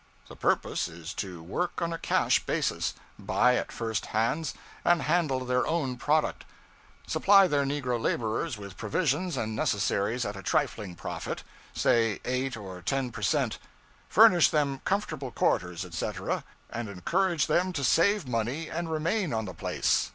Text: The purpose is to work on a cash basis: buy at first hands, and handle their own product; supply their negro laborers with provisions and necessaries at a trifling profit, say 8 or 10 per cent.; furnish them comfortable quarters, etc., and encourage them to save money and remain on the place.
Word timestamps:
The 0.29 0.35
purpose 0.35 0.87
is 0.87 1.13
to 1.21 1.43
work 1.43 1.79
on 1.79 1.93
a 1.93 1.99
cash 1.99 2.43
basis: 2.47 2.95
buy 3.19 3.55
at 3.55 3.71
first 3.71 4.07
hands, 4.07 4.55
and 4.83 5.03
handle 5.03 5.45
their 5.45 5.67
own 5.67 5.95
product; 5.95 6.43
supply 7.05 7.45
their 7.45 7.65
negro 7.65 8.01
laborers 8.01 8.57
with 8.57 8.77
provisions 8.77 9.37
and 9.37 9.55
necessaries 9.55 10.25
at 10.25 10.35
a 10.35 10.41
trifling 10.41 10.95
profit, 10.95 11.43
say 11.73 12.19
8 12.25 12.57
or 12.57 12.81
10 12.81 13.11
per 13.11 13.21
cent.; 13.21 13.59
furnish 14.09 14.49
them 14.49 14.81
comfortable 14.85 15.29
quarters, 15.29 15.85
etc., 15.85 16.43
and 16.71 16.89
encourage 16.89 17.45
them 17.45 17.71
to 17.71 17.83
save 17.83 18.27
money 18.27 18.71
and 18.71 18.89
remain 18.91 19.31
on 19.31 19.45
the 19.45 19.53
place. 19.53 20.09